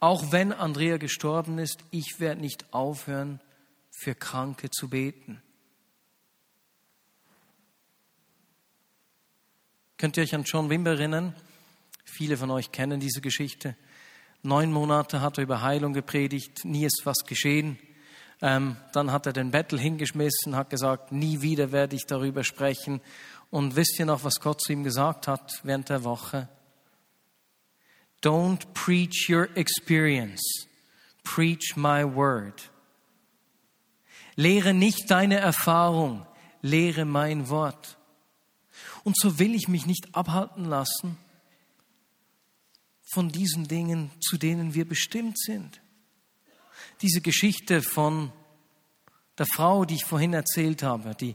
[0.00, 3.40] Auch wenn Andrea gestorben ist, ich werde nicht aufhören,
[3.90, 5.42] für Kranke zu beten.
[9.98, 11.34] Könnt ihr euch an John Wimber erinnern?
[12.04, 13.76] Viele von euch kennen diese Geschichte.
[14.42, 17.78] Neun Monate hat er über Heilung gepredigt, nie ist was geschehen.
[18.42, 23.02] Ähm, dann hat er den Bettel hingeschmissen, hat gesagt, nie wieder werde ich darüber sprechen.
[23.50, 26.48] Und wisst ihr noch, was Gott zu ihm gesagt hat während der Woche?
[28.22, 30.42] Don't preach your experience,
[31.24, 32.70] preach my word.
[34.36, 36.26] Lehre nicht deine Erfahrung,
[36.62, 37.98] lehre mein Wort.
[39.04, 41.16] Und so will ich mich nicht abhalten lassen
[43.12, 45.80] von diesen Dingen, zu denen wir bestimmt sind.
[47.02, 48.32] Diese Geschichte von
[49.38, 51.34] der Frau, die ich vorhin erzählt habe, die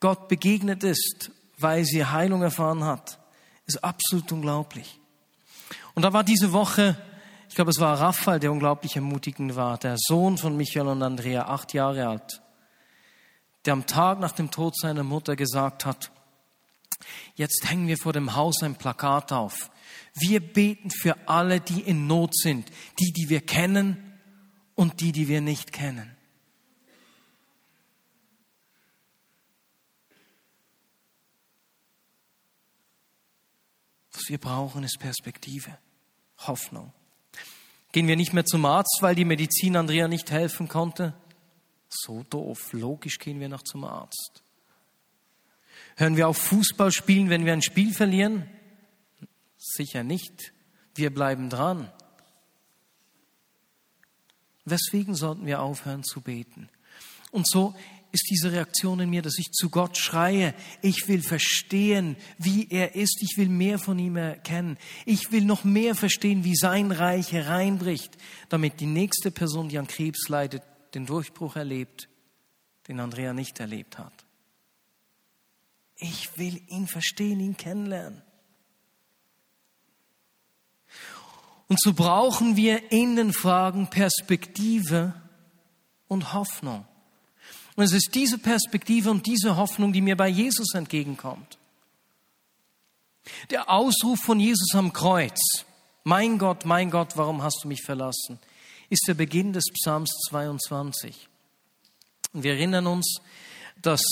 [0.00, 3.18] Gott begegnet ist weil sie Heilung erfahren hat,
[3.66, 5.00] ist absolut unglaublich.
[5.94, 6.96] Und da war diese Woche,
[7.48, 11.46] ich glaube, es war Raphael, der unglaublich ermutigend war, der Sohn von Michael und Andrea,
[11.46, 12.42] acht Jahre alt,
[13.64, 16.10] der am Tag nach dem Tod seiner Mutter gesagt hat,
[17.34, 19.70] jetzt hängen wir vor dem Haus ein Plakat auf.
[20.14, 24.20] Wir beten für alle, die in Not sind, die, die wir kennen
[24.74, 26.13] und die, die wir nicht kennen.
[34.14, 35.76] Was wir brauchen, ist Perspektive,
[36.38, 36.92] Hoffnung.
[37.92, 41.14] Gehen wir nicht mehr zum Arzt, weil die Medizin Andrea nicht helfen konnte?
[41.88, 42.72] So doof.
[42.72, 44.42] Logisch gehen wir noch zum Arzt.
[45.96, 48.48] Hören wir auf Fußball spielen, wenn wir ein Spiel verlieren?
[49.56, 50.52] Sicher nicht.
[50.94, 51.92] Wir bleiben dran.
[54.64, 56.68] Weswegen sollten wir aufhören zu beten?
[57.30, 57.74] Und so
[58.14, 62.94] ist diese Reaktion in mir, dass ich zu Gott schreie, ich will verstehen, wie er
[62.94, 67.32] ist, ich will mehr von ihm erkennen, ich will noch mehr verstehen, wie sein Reich
[67.32, 68.16] hereinbricht,
[68.48, 70.62] damit die nächste Person, die an Krebs leidet,
[70.94, 72.08] den Durchbruch erlebt,
[72.86, 74.24] den Andrea nicht erlebt hat.
[75.96, 78.22] Ich will ihn verstehen, ihn kennenlernen.
[81.66, 85.14] Und so brauchen wir in den Fragen Perspektive
[86.06, 86.86] und Hoffnung.
[87.76, 91.58] Und es ist diese Perspektive und diese Hoffnung, die mir bei Jesus entgegenkommt.
[93.50, 95.40] Der Ausruf von Jesus am Kreuz,
[96.04, 98.38] mein Gott, mein Gott, warum hast du mich verlassen,
[98.90, 101.28] ist der Beginn des Psalms 22.
[102.32, 103.16] Und wir erinnern uns,
[103.80, 104.02] dass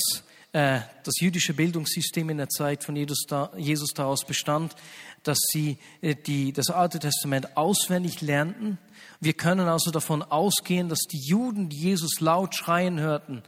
[0.53, 4.75] das jüdische Bildungssystem in der Zeit von Jesus daraus bestand,
[5.23, 8.79] dass sie äh, die, das Alte Testament auswendig lernten.
[9.21, 13.43] Wir können also davon ausgehen, dass die Juden, die Jesus laut schreien hörten,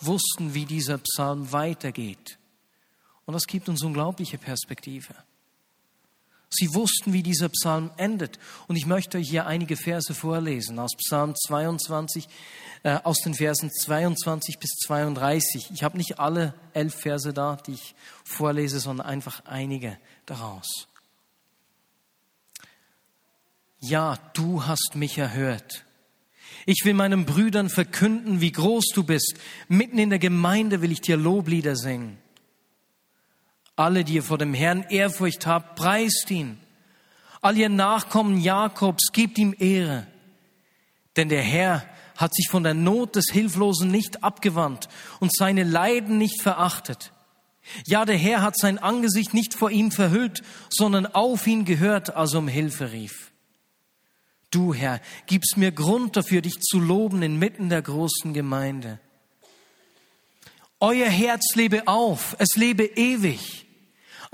[0.00, 2.38] wussten, wie dieser Psalm weitergeht.
[3.26, 5.14] Und das gibt uns unglaubliche Perspektive.
[6.54, 8.38] Sie wussten, wie dieser Psalm endet.
[8.68, 12.28] Und ich möchte euch hier einige Verse vorlesen aus Psalm 22,
[12.82, 15.70] äh, aus den Versen 22 bis 32.
[15.72, 20.88] Ich habe nicht alle elf Verse da, die ich vorlese, sondern einfach einige daraus.
[23.80, 25.84] Ja, du hast mich erhört.
[26.66, 29.34] Ich will meinen Brüdern verkünden, wie groß du bist.
[29.68, 32.18] Mitten in der Gemeinde will ich dir Loblieder singen.
[33.76, 36.58] Alle, die ihr vor dem Herrn Ehrfurcht habt, preist ihn.
[37.40, 40.06] All ihr Nachkommen Jakobs, gebt ihm Ehre.
[41.16, 41.84] Denn der Herr
[42.16, 44.88] hat sich von der Not des Hilflosen nicht abgewandt
[45.20, 47.12] und seine Leiden nicht verachtet.
[47.86, 52.34] Ja, der Herr hat sein Angesicht nicht vor ihm verhüllt, sondern auf ihn gehört, als
[52.34, 53.32] er um Hilfe rief.
[54.50, 59.00] Du, Herr, gibst mir Grund dafür, dich zu loben inmitten der großen Gemeinde.
[60.78, 63.63] Euer Herz lebe auf, es lebe ewig.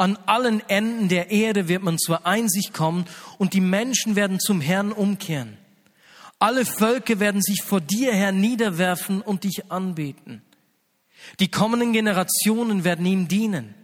[0.00, 3.04] An allen Enden der Erde wird man zur Einsicht kommen
[3.36, 5.58] und die Menschen werden zum Herrn umkehren.
[6.38, 10.40] Alle Völker werden sich vor dir, Herr, niederwerfen und dich anbeten.
[11.38, 13.74] Die kommenden Generationen werden ihm dienen.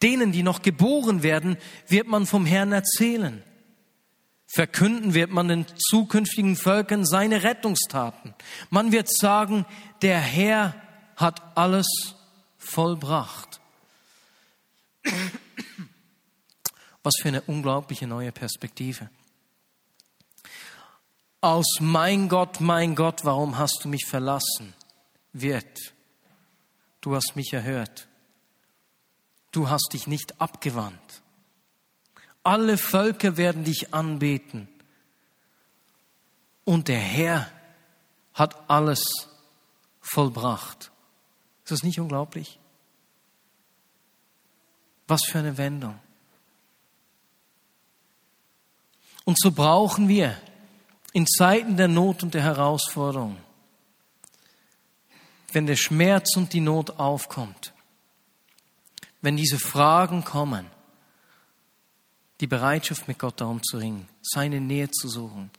[0.00, 1.56] Denen, die noch geboren werden,
[1.88, 3.42] wird man vom Herrn erzählen.
[4.46, 8.32] Verkünden wird man den zukünftigen Völkern seine Rettungstaten.
[8.70, 9.66] Man wird sagen,
[10.02, 10.76] der Herr
[11.16, 11.88] hat alles
[12.58, 13.58] vollbracht.
[17.08, 19.08] Was für eine unglaubliche neue Perspektive.
[21.40, 24.74] Aus mein Gott, mein Gott, warum hast du mich verlassen?
[25.32, 25.94] wird,
[27.00, 28.08] du hast mich erhört.
[29.50, 31.22] Du hast dich nicht abgewandt.
[32.42, 34.68] Alle Völker werden dich anbeten.
[36.64, 37.50] Und der Herr
[38.34, 39.02] hat alles
[40.00, 40.90] vollbracht.
[41.64, 42.58] Ist das nicht unglaublich?
[45.06, 45.98] Was für eine Wendung.
[49.28, 50.40] Und so brauchen wir
[51.12, 53.36] in Zeiten der Not und der Herausforderung,
[55.52, 57.74] wenn der Schmerz und die Not aufkommt,
[59.20, 60.64] wenn diese Fragen kommen,
[62.40, 65.50] die Bereitschaft mit Gott darum zu ringen, seine Nähe zu suchen,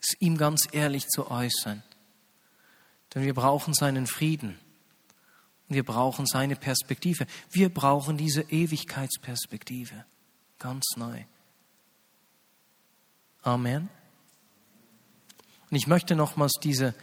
[0.00, 1.82] es ihm ganz ehrlich zu äußern.
[3.14, 4.58] Denn wir brauchen seinen Frieden.
[5.68, 7.26] Wir brauchen seine Perspektive.
[7.50, 10.06] Wir brauchen diese Ewigkeitsperspektive.
[10.58, 11.24] Ganz neu.
[13.42, 13.88] Amen.
[15.70, 16.94] Und ich möchte nochmals diese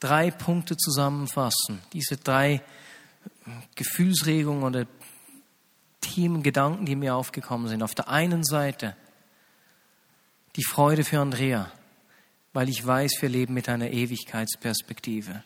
[0.00, 1.80] drei Punkte zusammenfassen.
[1.92, 2.62] Diese drei
[3.74, 4.86] Gefühlsregungen oder
[6.00, 7.82] Themen, Gedanken, die mir aufgekommen sind.
[7.82, 8.96] Auf der einen Seite
[10.56, 11.70] die Freude für Andrea,
[12.52, 15.42] weil ich weiß, wir leben mit einer Ewigkeitsperspektive.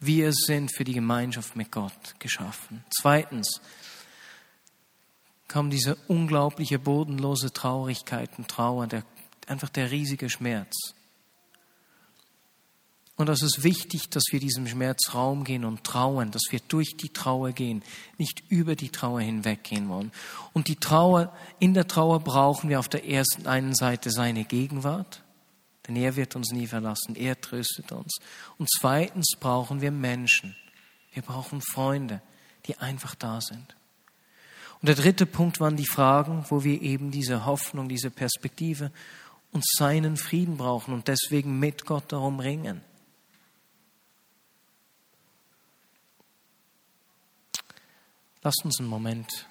[0.00, 2.84] Wir sind für die Gemeinschaft mit Gott geschaffen.
[2.90, 3.60] Zweitens
[5.48, 9.02] kam diese unglaubliche bodenlose Traurigkeit und Trauer, der,
[9.48, 10.94] einfach der riesige Schmerz.
[13.18, 16.96] Und das ist wichtig, dass wir diesem Schmerz Raum gehen und trauen, dass wir durch
[16.96, 17.82] die Trauer gehen,
[18.16, 20.12] nicht über die Trauer hinweggehen wollen.
[20.52, 25.24] Und die Trauer, in der Trauer brauchen wir auf der ersten einen Seite seine Gegenwart,
[25.88, 28.18] denn er wird uns nie verlassen, er tröstet uns.
[28.56, 30.54] Und zweitens brauchen wir Menschen.
[31.12, 32.22] Wir brauchen Freunde,
[32.66, 33.74] die einfach da sind.
[34.80, 38.92] Und der dritte Punkt waren die Fragen, wo wir eben diese Hoffnung, diese Perspektive
[39.52, 42.82] und seinen Frieden brauchen und deswegen mit Gott darum ringen.
[48.42, 49.46] Lasst uns einen Moment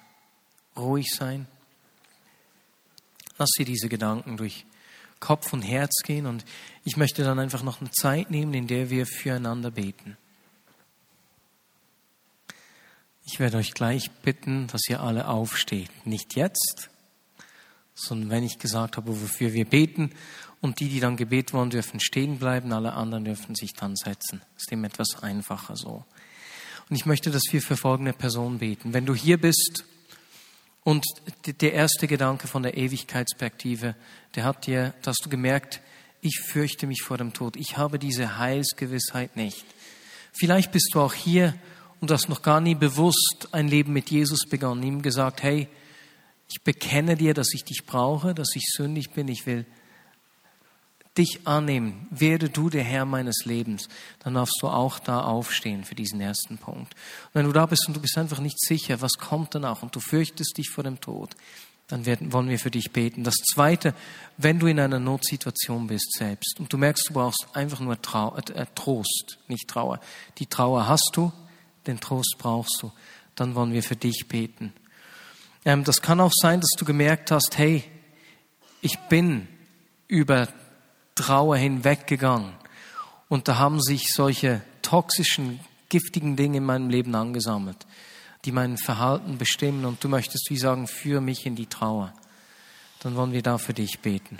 [0.76, 1.46] ruhig sein.
[3.36, 4.64] Lass dir diese Gedanken durch
[5.20, 6.44] Kopf und Herz gehen und
[6.84, 10.16] ich möchte dann einfach noch eine Zeit nehmen, in der wir füreinander beten.
[13.24, 15.90] Ich werde euch gleich bitten, dass ihr alle aufsteht.
[16.06, 16.88] Nicht jetzt,
[17.98, 20.10] sondern wenn ich gesagt habe, wofür wir beten
[20.60, 24.40] und die, die dann gebeten wollen, dürfen stehen bleiben, alle anderen dürfen sich dann setzen.
[24.56, 26.04] Ist dem etwas einfacher so.
[26.88, 28.94] Und ich möchte, dass wir für folgende Person beten.
[28.94, 29.84] Wenn du hier bist
[30.84, 31.04] und
[31.60, 33.94] der erste Gedanke von der Ewigkeitsperspektive,
[34.34, 35.80] der hat dir, dass du gemerkt,
[36.20, 37.56] ich fürchte mich vor dem Tod.
[37.56, 39.64] Ich habe diese Heilsgewissheit nicht.
[40.32, 41.54] Vielleicht bist du auch hier
[42.00, 45.68] und hast noch gar nie bewusst ein Leben mit Jesus begonnen, ihm gesagt, hey,
[46.48, 49.66] ich bekenne dir, dass ich dich brauche, dass ich sündig bin, ich will
[51.18, 53.88] dich annehmen, werde du der Herr meines Lebens,
[54.20, 56.94] dann darfst du auch da aufstehen für diesen ersten Punkt.
[56.94, 59.94] Und wenn du da bist und du bist einfach nicht sicher, was kommt danach und
[59.94, 61.30] du fürchtest dich vor dem Tod,
[61.88, 63.24] dann werden, wollen wir für dich beten.
[63.24, 63.94] Das Zweite,
[64.36, 68.36] wenn du in einer Notsituation bist selbst und du merkst, du brauchst einfach nur Trau
[68.36, 69.98] äh, Trost, nicht Trauer.
[70.38, 71.32] Die Trauer hast du,
[71.86, 72.92] den Trost brauchst du.
[73.34, 74.72] Dann wollen wir für dich beten.
[75.68, 77.84] Ähm, das kann auch sein, dass du gemerkt hast, hey,
[78.80, 79.46] ich bin
[80.06, 80.48] über
[81.14, 82.54] Trauer hinweggegangen.
[83.28, 85.60] Und da haben sich solche toxischen,
[85.90, 87.86] giftigen Dinge in meinem Leben angesammelt,
[88.46, 89.84] die mein Verhalten bestimmen.
[89.84, 92.14] Und du möchtest wie sagen, führe mich in die Trauer.
[93.00, 94.38] Dann wollen wir da für dich beten.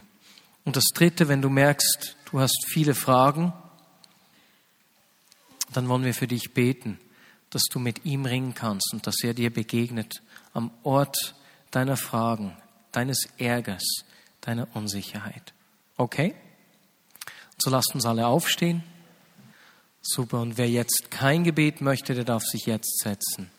[0.64, 3.52] Und das Dritte, wenn du merkst, du hast viele Fragen,
[5.74, 6.98] dann wollen wir für dich beten,
[7.50, 10.22] dass du mit ihm ringen kannst und dass er dir begegnet
[10.52, 11.34] am Ort
[11.70, 12.56] deiner Fragen,
[12.92, 13.84] deines Ärgers,
[14.40, 15.52] deiner Unsicherheit.
[15.96, 16.34] Okay?
[17.58, 18.82] So lasst uns alle aufstehen.
[20.00, 20.40] Super.
[20.40, 23.50] Und wer jetzt kein Gebet möchte, der darf sich jetzt setzen.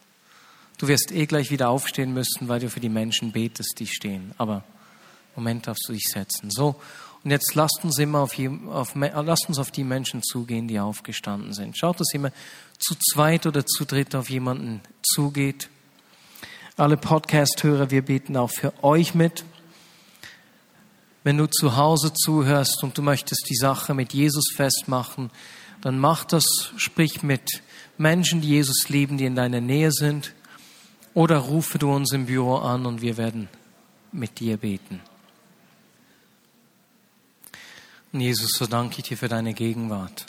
[0.78, 4.34] Du wirst eh gleich wieder aufstehen müssen, weil du für die Menschen betest, die stehen.
[4.38, 4.64] Aber
[5.36, 6.50] Moment darfst du dich setzen.
[6.50, 6.80] So.
[7.24, 11.54] Und jetzt lasst uns immer auf, auf, lasst uns auf die Menschen zugehen, die aufgestanden
[11.54, 11.78] sind.
[11.78, 12.32] Schaut, dass immer
[12.78, 15.70] zu zweit oder zu dritt auf jemanden zugeht.
[16.80, 19.44] Alle Podcast-Hörer, wir beten auch für euch mit.
[21.26, 25.30] Wenn du zu Hause zuhörst und du möchtest die Sache mit Jesus festmachen,
[25.82, 26.46] dann mach das,
[26.78, 27.62] sprich mit
[27.98, 30.34] Menschen, die Jesus lieben, die in deiner Nähe sind.
[31.14, 33.50] Oder rufe du uns im Büro an und wir werden
[34.14, 35.02] mit dir beten.
[38.14, 40.28] Und Jesus, so danke ich dir für deine Gegenwart,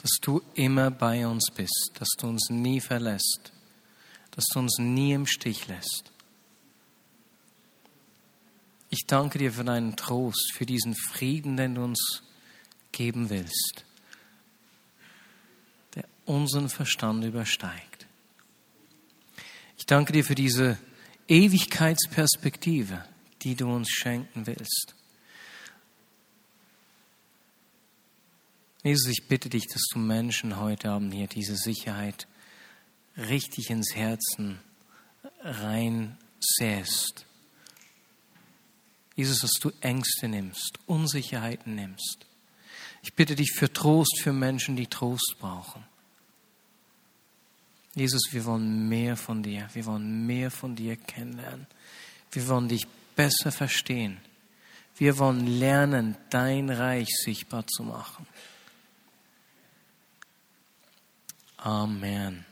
[0.00, 3.50] dass du immer bei uns bist, dass du uns nie verlässt,
[4.38, 6.12] dass du uns nie im Stich lässt.
[8.88, 12.22] Ich danke dir für deinen Trost, für diesen Frieden, den du uns
[12.92, 13.84] geben willst,
[15.96, 18.06] der unseren Verstand übersteigt.
[19.76, 20.78] Ich danke dir für diese
[21.26, 23.04] Ewigkeitsperspektive,
[23.42, 24.94] die du uns schenken willst.
[28.84, 32.28] Jesus, ich bitte dich, dass du Menschen heute Abend hier diese Sicherheit
[33.18, 34.60] richtig ins Herzen
[35.42, 37.26] reinsäst.
[39.16, 42.24] Jesus, dass du Ängste nimmst, Unsicherheiten nimmst.
[43.02, 45.84] Ich bitte dich für Trost für Menschen, die Trost brauchen.
[47.94, 49.68] Jesus, wir wollen mehr von dir.
[49.72, 51.66] Wir wollen mehr von dir kennenlernen.
[52.30, 54.18] Wir wollen dich besser verstehen.
[54.96, 58.26] Wir wollen lernen, dein Reich sichtbar zu machen.
[61.56, 62.44] Amen.